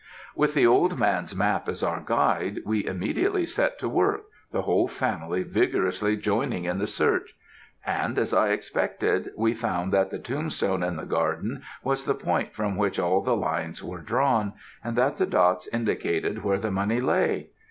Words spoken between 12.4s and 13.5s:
from which all the